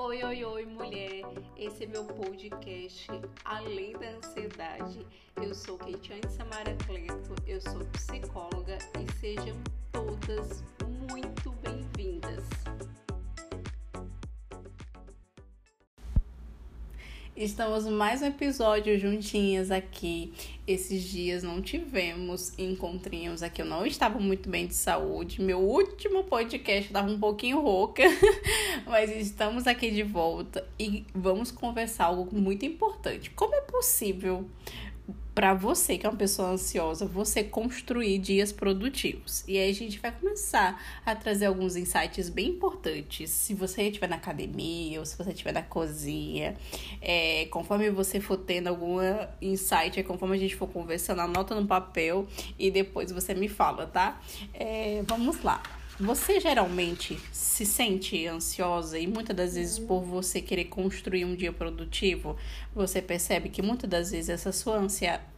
[0.00, 1.24] Oi, oi, oi, mulher.
[1.56, 3.08] Esse é meu podcast
[3.44, 5.04] Além da Ansiedade.
[5.42, 9.56] Eu sou Keitiane Samara Cleto, eu sou psicóloga e sejam
[9.90, 10.62] todas
[11.10, 12.57] muito bem-vindas.
[17.40, 20.32] Estamos mais um episódio juntinhas aqui.
[20.66, 23.62] Esses dias não tivemos encontrinhos aqui.
[23.62, 25.40] Eu não estava muito bem de saúde.
[25.40, 28.02] Meu último podcast estava um pouquinho rouca,
[28.84, 33.30] mas estamos aqui de volta e vamos conversar algo muito importante.
[33.30, 34.44] Como é possível
[35.34, 39.44] para você que é uma pessoa ansiosa, você construir dias produtivos.
[39.46, 43.30] E aí a gente vai começar a trazer alguns insights bem importantes.
[43.30, 46.56] Se você estiver na academia ou se você estiver na cozinha,
[47.00, 48.98] é, conforme você for tendo algum
[49.40, 52.26] insight, é conforme a gente for conversando, anota no papel
[52.58, 54.20] e depois você me fala, tá?
[54.52, 55.62] É, vamos lá.
[56.00, 61.52] Você geralmente se sente ansiosa e muitas das vezes por você querer construir um dia
[61.52, 62.36] produtivo,
[62.72, 64.80] você percebe que muitas das vezes essa sua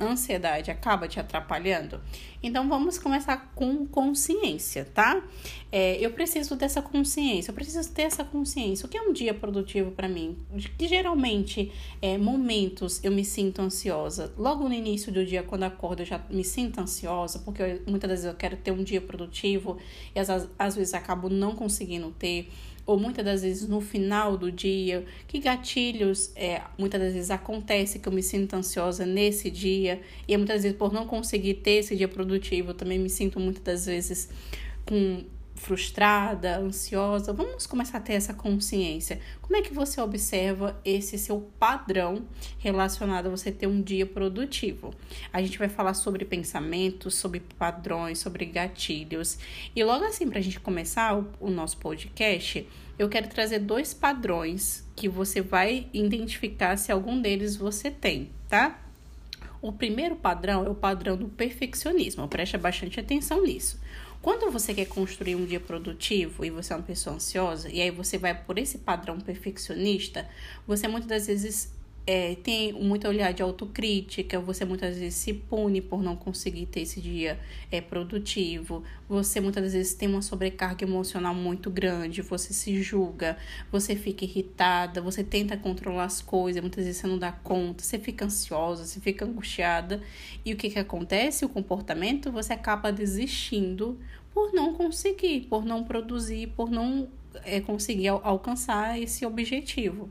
[0.00, 2.00] ansiedade acaba te atrapalhando?
[2.42, 5.22] Então vamos começar com consciência, tá?
[5.70, 8.86] É, eu preciso dessa consciência, eu preciso ter essa consciência.
[8.86, 10.38] O que é um dia produtivo para mim?
[10.78, 14.32] Que geralmente é momentos eu me sinto ansiosa.
[14.38, 18.08] Logo no início do dia, quando acordo, eu já me sinto ansiosa, porque eu, muitas
[18.08, 19.76] vezes eu quero ter um dia produtivo
[20.14, 22.48] e às, às vezes acabo não conseguindo ter
[22.86, 27.98] ou muitas das vezes no final do dia, que gatilhos é, muitas das vezes acontece
[27.98, 31.96] que eu me sinto ansiosa nesse dia, e muitas vezes por não conseguir ter esse
[31.96, 34.28] dia produtivo, eu também me sinto muitas das vezes
[34.86, 35.24] com
[35.56, 37.32] frustrada, ansiosa.
[37.32, 39.20] Vamos começar a ter essa consciência.
[39.40, 42.26] Como é que você observa esse seu padrão
[42.58, 44.94] relacionado a você ter um dia produtivo?
[45.32, 49.38] A gente vai falar sobre pensamentos, sobre padrões, sobre gatilhos.
[49.74, 52.68] E logo assim, para a gente começar o, o nosso podcast,
[52.98, 58.82] eu quero trazer dois padrões que você vai identificar se algum deles você tem, tá?
[59.60, 62.28] O primeiro padrão é o padrão do perfeccionismo.
[62.28, 63.80] Preste bastante atenção nisso.
[64.22, 67.90] Quando você quer construir um dia produtivo e você é uma pessoa ansiosa, e aí
[67.90, 70.28] você vai por esse padrão perfeccionista,
[70.66, 71.75] você muitas das vezes
[72.06, 76.82] é, tem muito olhar de autocrítica, você muitas vezes se pune por não conseguir ter
[76.82, 77.38] esse dia
[77.70, 83.36] é, produtivo, você muitas vezes tem uma sobrecarga emocional muito grande, você se julga,
[83.72, 87.98] você fica irritada, você tenta controlar as coisas, muitas vezes você não dá conta, você
[87.98, 90.00] fica ansiosa, você fica angustiada,
[90.44, 91.44] e o que, que acontece?
[91.44, 93.98] O comportamento você acaba desistindo
[94.32, 97.08] por não conseguir, por não produzir, por não
[97.44, 100.08] é, conseguir alcançar esse objetivo.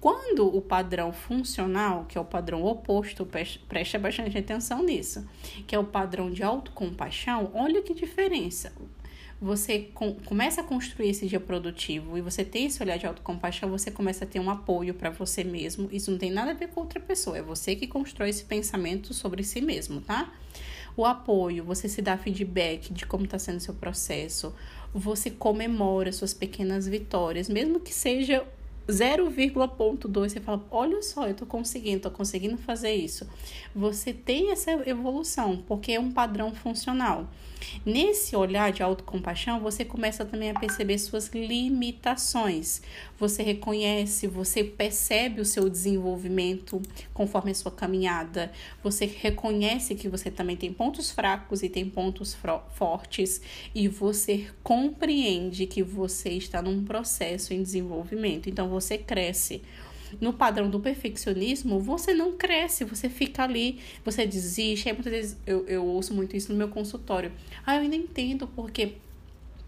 [0.00, 5.26] Quando o padrão funcional, que é o padrão oposto, preste bastante atenção nisso,
[5.66, 8.72] que é o padrão de autocompaixão, olha que diferença.
[9.40, 13.70] Você com, começa a construir esse dia produtivo e você tem esse olhar de autocompaixão,
[13.70, 15.88] você começa a ter um apoio para você mesmo.
[15.92, 19.12] Isso não tem nada a ver com outra pessoa, é você que constrói esse pensamento
[19.12, 20.32] sobre si mesmo, tá?
[20.96, 24.52] O apoio, você se dá feedback de como está sendo seu processo,
[24.92, 28.44] você comemora suas pequenas vitórias, mesmo que seja
[28.88, 33.28] 0,2 você fala, olha só, eu tô conseguindo, tô conseguindo fazer isso.
[33.74, 37.28] Você tem essa evolução, porque é um padrão funcional.
[37.84, 42.82] Nesse olhar de autocompaixão, você começa também a perceber suas limitações.
[43.18, 46.80] Você reconhece, você percebe o seu desenvolvimento
[47.12, 48.52] conforme a sua caminhada.
[48.82, 52.36] Você reconhece que você também tem pontos fracos e tem pontos
[52.70, 53.40] fortes
[53.74, 58.48] e você compreende que você está num processo em desenvolvimento.
[58.48, 59.62] Então você cresce
[60.20, 64.88] no padrão do perfeccionismo, você não cresce, você fica ali, você desiste.
[64.88, 67.32] Aí muitas vezes eu, eu ouço muito isso no meu consultório.
[67.66, 68.94] Ah, eu ainda entendo porque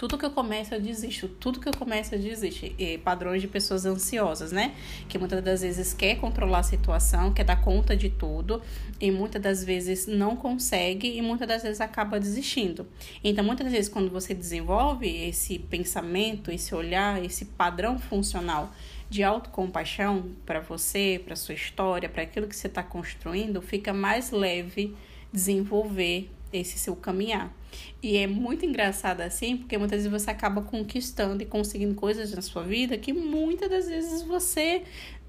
[0.00, 2.64] tudo que eu começo eu desisto, tudo que eu começo eu desisto.
[2.78, 4.74] E padrões de pessoas ansiosas, né?
[5.10, 8.62] Que muitas das vezes quer controlar a situação, quer dar conta de tudo
[8.98, 12.88] e muitas das vezes não consegue e muitas das vezes acaba desistindo.
[13.22, 18.72] Então, muitas das vezes quando você desenvolve esse pensamento, esse olhar, esse padrão funcional
[19.10, 24.30] de autocompaixão para você, para sua história, para aquilo que você está construindo, fica mais
[24.30, 24.96] leve
[25.30, 27.54] desenvolver esse seu caminhar.
[28.02, 32.42] E é muito engraçado assim, porque muitas vezes você acaba conquistando e conseguindo coisas na
[32.42, 34.82] sua vida que muitas das vezes você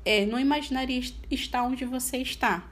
[0.03, 2.71] é, não imaginaria estar onde você está.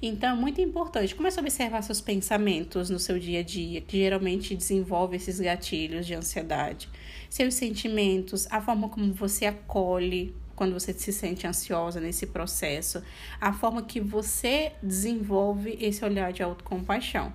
[0.00, 1.14] Então, é muito importante.
[1.14, 6.06] Comece a observar seus pensamentos no seu dia a dia, que geralmente desenvolve esses gatilhos
[6.06, 6.88] de ansiedade.
[7.28, 13.00] Seus sentimentos, a forma como você acolhe quando você se sente ansiosa nesse processo,
[13.40, 17.32] a forma que você desenvolve esse olhar de autocompaixão.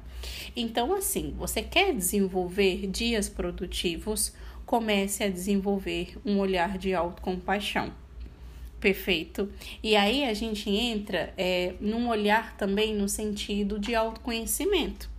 [0.53, 4.33] Então, assim, você quer desenvolver dias produtivos,
[4.65, 7.93] comece a desenvolver um olhar de autocompaixão.
[8.81, 9.49] Perfeito.
[9.81, 15.12] E aí a gente entra é, num olhar também no sentido de autoconhecimento.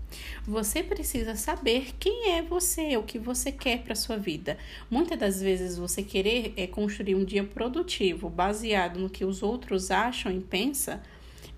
[0.47, 4.59] Você precisa saber quem é você, o que você quer para sua vida.
[4.91, 9.91] Muitas das vezes você querer é, construir um dia produtivo baseado no que os outros
[9.91, 11.01] acham e pensam,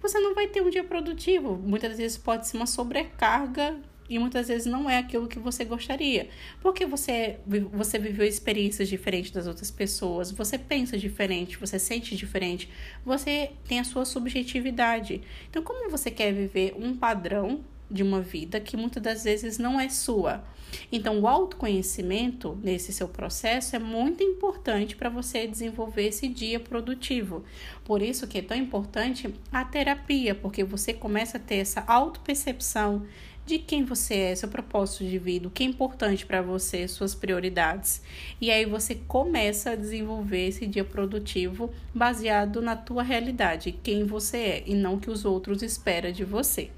[0.00, 1.56] você não vai ter um dia produtivo.
[1.56, 3.76] Muitas vezes pode ser uma sobrecarga
[4.08, 6.28] e muitas vezes não é aquilo que você gostaria.
[6.60, 7.38] Porque você,
[7.72, 12.70] você viveu experiências diferentes das outras pessoas, você pensa diferente, você sente diferente,
[13.04, 15.22] você tem a sua subjetividade.
[15.50, 19.80] Então, como você quer viver um padrão de uma vida que muitas das vezes não
[19.80, 20.44] é sua?
[20.90, 27.44] Então, o autoconhecimento nesse seu processo é muito importante para você desenvolver esse dia produtivo.
[27.84, 33.06] Por isso que é tão importante a terapia, porque você começa a ter essa autopercepção
[33.46, 37.14] de quem você é, seu propósito de vida, o que é importante para você, suas
[37.14, 38.02] prioridades.
[38.40, 44.36] E aí você começa a desenvolver esse dia produtivo baseado na tua realidade, quem você
[44.36, 46.70] é e não o que os outros esperam de você.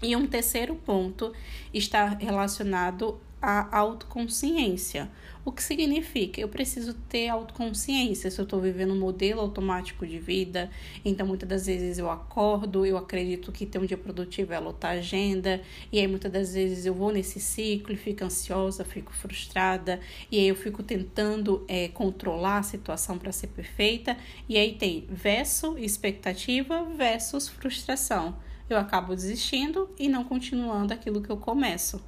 [0.00, 1.32] E um terceiro ponto
[1.74, 5.10] está relacionado à autoconsciência.
[5.44, 6.40] O que significa?
[6.40, 10.70] Eu preciso ter autoconsciência se eu estou vivendo um modelo automático de vida.
[11.04, 14.92] Então, muitas das vezes eu acordo, eu acredito que ter um dia produtivo é lotar
[14.92, 15.60] agenda,
[15.90, 19.98] e aí muitas das vezes eu vou nesse ciclo e fico ansiosa, fico frustrada,
[20.30, 24.16] e aí eu fico tentando é, controlar a situação para ser perfeita,
[24.48, 28.36] e aí tem verso expectativa versus frustração.
[28.68, 32.00] Eu acabo desistindo e não continuando aquilo que eu começo.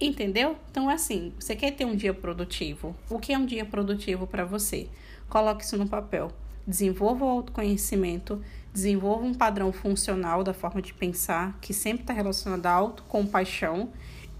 [0.00, 0.56] Entendeu?
[0.70, 2.94] Então, assim, você quer ter um dia produtivo?
[3.10, 4.88] O que é um dia produtivo para você?
[5.28, 6.30] Coloque isso no papel.
[6.66, 8.40] Desenvolva o autoconhecimento,
[8.72, 13.90] desenvolva um padrão funcional da forma de pensar, que sempre está relacionado à autocompaixão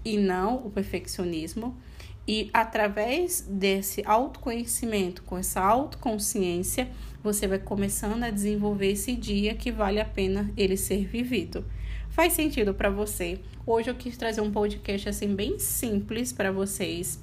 [0.05, 1.75] e não o perfeccionismo.
[2.29, 6.87] E através desse autoconhecimento, com essa autoconsciência,
[7.23, 11.65] você vai começando a desenvolver esse dia que vale a pena ele ser vivido
[12.19, 13.39] faz sentido para você.
[13.65, 17.17] Hoje eu quis trazer um podcast assim bem simples para vocês,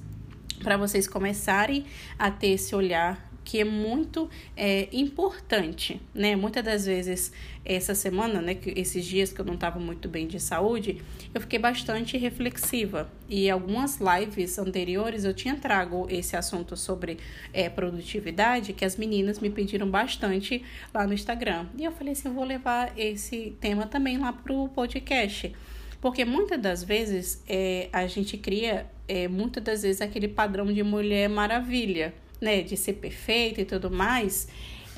[0.63, 1.85] para vocês começarem
[2.17, 6.35] a ter esse olhar que é muito é, importante, né?
[6.35, 7.31] Muitas das vezes,
[7.63, 11.01] essa semana, né, que esses dias que eu não estava muito bem de saúde,
[11.33, 13.09] eu fiquei bastante reflexiva.
[13.29, 17.19] E algumas lives anteriores eu tinha trago esse assunto sobre
[17.53, 20.61] é, produtividade, que as meninas me pediram bastante
[20.93, 21.67] lá no Instagram.
[21.77, 25.55] E eu falei assim: eu vou levar esse tema também lá pro podcast.
[26.01, 30.83] Porque muitas das vezes é, a gente cria, é, muitas das vezes, aquele padrão de
[30.83, 34.47] mulher maravilha né, de ser perfeito e tudo mais,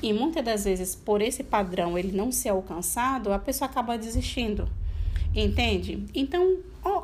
[0.02, 4.68] e muitas das vezes por esse padrão ele não ser alcançado, a pessoa acaba desistindo.
[5.34, 6.04] Entende?
[6.14, 6.58] Então,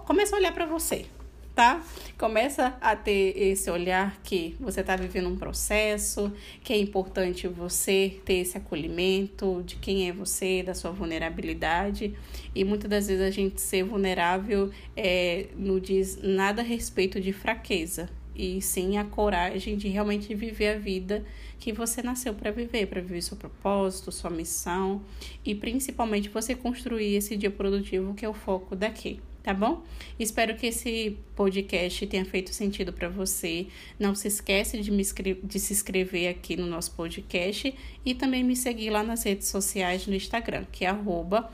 [0.04, 1.06] começa a olhar para você,
[1.54, 1.84] tá?
[2.18, 6.32] Começa a ter esse olhar que você está vivendo um processo,
[6.64, 12.14] que é importante você ter esse acolhimento de quem é você, da sua vulnerabilidade.
[12.54, 17.32] E muitas das vezes a gente ser vulnerável é, não diz nada a respeito de
[17.32, 21.24] fraqueza e sim a coragem de realmente viver a vida
[21.58, 25.02] que você nasceu para viver, para viver seu propósito, sua missão
[25.44, 29.20] e principalmente você construir esse dia produtivo que é o foco daqui.
[29.46, 29.84] Tá bom?
[30.18, 33.68] Espero que esse podcast tenha feito sentido para você.
[33.96, 37.72] Não se esquece de, me de se inscrever aqui no nosso podcast
[38.04, 41.48] e também me seguir lá nas redes sociais no Instagram, que é arroba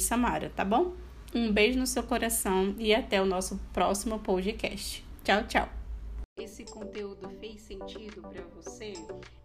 [0.00, 0.94] Samara, tá bom?
[1.32, 5.04] Um beijo no seu coração e até o nosso próximo podcast.
[5.22, 5.85] Tchau, tchau!
[6.36, 8.92] Esse conteúdo fez sentido para você,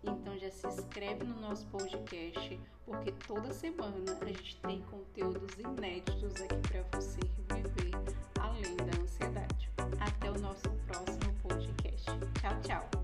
[0.03, 6.35] então já se inscreve no nosso podcast, porque toda semana a gente tem conteúdos inéditos
[6.41, 7.19] aqui para você
[7.49, 7.91] viver
[8.39, 9.69] além da ansiedade.
[9.99, 12.05] Até o nosso próximo podcast.
[12.39, 13.00] Tchau, tchau.